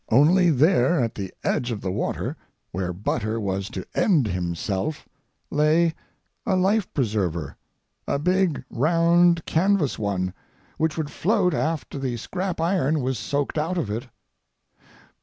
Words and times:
Only 0.09 0.49
there 0.49 0.99
at 0.99 1.13
the 1.13 1.31
edge 1.43 1.69
of 1.69 1.81
the 1.81 1.91
water, 1.91 2.35
where 2.71 2.91
Butter 2.91 3.39
was 3.39 3.69
to 3.69 3.85
end 3.93 4.25
himself, 4.25 5.07
lay 5.51 5.93
a 6.43 6.55
life 6.55 6.91
preserver—a 6.91 8.17
big 8.17 8.63
round 8.71 9.45
canvas 9.45 9.99
one, 9.99 10.33
which 10.79 10.97
would 10.97 11.11
float 11.11 11.53
after 11.53 11.99
the 11.99 12.17
scrap 12.17 12.59
iron 12.59 13.01
was 13.01 13.19
soaked 13.19 13.59
out 13.59 13.77
of 13.77 13.91
it. 13.91 14.07